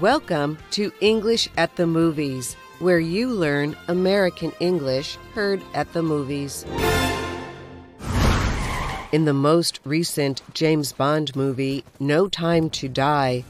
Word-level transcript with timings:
Welcome 0.00 0.58
to 0.70 0.92
English 1.00 1.48
at 1.56 1.74
the 1.74 1.84
Movies, 1.88 2.54
where 2.78 3.00
you 3.00 3.30
learn 3.30 3.76
American 3.88 4.52
English 4.60 5.16
heard 5.34 5.60
at 5.74 5.92
the 5.92 6.04
movies. 6.04 6.64
In 9.10 9.24
the 9.24 9.34
most 9.34 9.80
recent 9.82 10.40
James 10.54 10.92
Bond 10.92 11.34
movie, 11.34 11.84
No 11.98 12.28
Time 12.28 12.70
to 12.70 12.88
Die, 12.88 13.42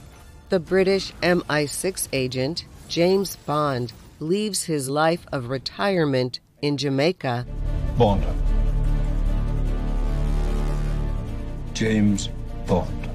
the 0.48 0.58
British 0.58 1.12
MI6 1.20 2.08
agent, 2.14 2.64
James 2.88 3.36
Bond, 3.36 3.92
leaves 4.18 4.64
his 4.64 4.88
life 4.88 5.26
of 5.30 5.50
retirement 5.50 6.40
in 6.62 6.78
Jamaica. 6.78 7.44
Bond. 7.98 8.24
James 11.74 12.30
Bond. 12.66 13.07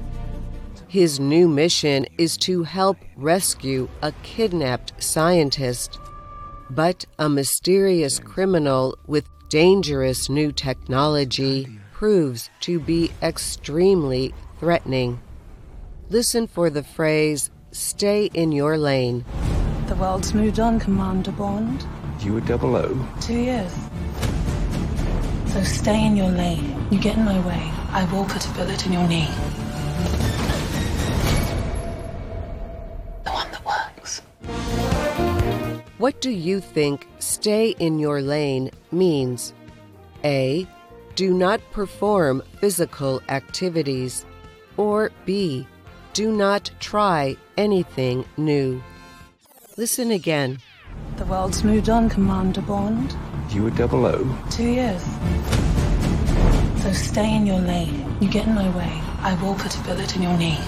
His 0.94 1.18
new 1.18 1.48
mission 1.48 2.06
is 2.18 2.36
to 2.36 2.62
help 2.62 2.96
rescue 3.16 3.88
a 4.00 4.12
kidnapped 4.22 4.92
scientist. 5.02 5.98
But 6.70 7.04
a 7.18 7.28
mysterious 7.28 8.20
criminal 8.20 8.96
with 9.08 9.26
dangerous 9.48 10.28
new 10.28 10.52
technology 10.52 11.66
proves 11.92 12.48
to 12.60 12.78
be 12.78 13.10
extremely 13.24 14.32
threatening. 14.60 15.20
Listen 16.10 16.46
for 16.46 16.70
the 16.70 16.84
phrase, 16.84 17.50
stay 17.72 18.26
in 18.26 18.52
your 18.52 18.78
lane. 18.78 19.24
The 19.88 19.96
world's 19.96 20.32
moved 20.32 20.60
on, 20.60 20.78
Commander 20.78 21.32
Bond. 21.32 21.84
You 22.20 22.34
were 22.34 22.40
double 22.42 22.76
O. 22.76 23.08
Two 23.20 23.34
years. 23.34 23.72
So 25.48 25.60
stay 25.64 26.06
in 26.06 26.16
your 26.16 26.30
lane. 26.30 26.86
You 26.92 27.00
get 27.00 27.16
in 27.16 27.24
my 27.24 27.44
way, 27.44 27.68
I 27.90 28.08
will 28.12 28.26
put 28.26 28.46
a 28.46 28.50
bullet 28.50 28.86
in 28.86 28.92
your 28.92 29.08
knee. 29.08 29.28
What 36.04 36.20
do 36.20 36.28
you 36.28 36.60
think 36.60 37.08
stay 37.18 37.70
in 37.78 37.98
your 37.98 38.20
lane 38.20 38.70
means? 38.92 39.54
A. 40.22 40.68
Do 41.14 41.32
not 41.32 41.62
perform 41.72 42.42
physical 42.60 43.22
activities. 43.30 44.26
Or 44.76 45.12
B. 45.24 45.66
Do 46.12 46.30
not 46.30 46.70
try 46.78 47.38
anything 47.56 48.26
new. 48.36 48.82
Listen 49.78 50.10
again. 50.10 50.58
The 51.16 51.24
world's 51.24 51.64
moved 51.64 51.88
on, 51.88 52.10
Commander 52.10 52.60
Bond. 52.60 53.16
You 53.48 53.62
were 53.62 53.70
double 53.70 54.04
O. 54.04 54.38
Two 54.50 54.68
years. 54.68 55.02
So 56.82 56.92
stay 56.92 57.34
in 57.34 57.46
your 57.46 57.60
lane. 57.60 58.14
You 58.20 58.28
get 58.28 58.46
in 58.46 58.54
my 58.54 58.68
way, 58.76 58.92
I 59.20 59.38
will 59.42 59.54
put 59.54 59.74
a 59.74 59.80
bullet 59.84 60.14
in 60.16 60.20
your 60.20 60.36
knee. 60.36 60.58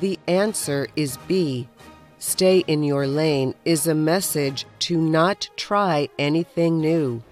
The 0.00 0.18
answer 0.28 0.88
is 0.96 1.18
B. 1.28 1.68
Stay 2.20 2.58
in 2.66 2.82
your 2.82 3.06
lane 3.06 3.54
is 3.64 3.86
a 3.86 3.94
message 3.94 4.66
to 4.78 4.98
not 4.98 5.48
try 5.56 6.06
anything 6.18 6.78
new. 6.78 7.22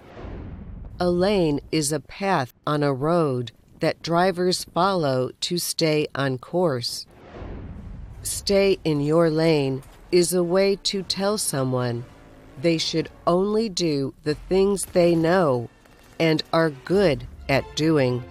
A 0.99 1.11
lane 1.11 1.61
is 1.71 1.93
a 1.93 2.01
path 2.01 2.55
on 2.67 2.83
a 2.83 2.95
road 2.95 3.53
that 3.81 4.01
drivers 4.01 4.65
follow 4.65 5.31
to 5.43 5.59
stay 5.59 6.07
on 6.15 6.39
course. 6.39 7.07
Stay 8.23 8.79
in 8.83 9.03
your 9.03 9.29
lane 9.29 9.83
is 10.11 10.33
a 10.33 10.43
way 10.43 10.77
to 10.85 11.03
tell 11.03 11.37
someone 11.37 12.07
they 12.63 12.79
should 12.79 13.11
only 13.27 13.69
do 13.69 14.15
the 14.23 14.37
things 14.37 14.87
they 14.87 15.15
know 15.15 15.69
and 16.19 16.43
are 16.51 16.71
good 16.71 17.27
at 17.47 17.77
doing. 17.77 18.25